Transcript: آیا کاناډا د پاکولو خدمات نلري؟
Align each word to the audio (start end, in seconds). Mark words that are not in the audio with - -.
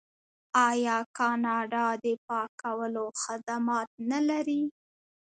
آیا 0.69 0.97
کاناډا 1.17 1.85
د 2.03 2.05
پاکولو 2.27 3.05
خدمات 3.23 3.89
نلري؟ 4.11 4.61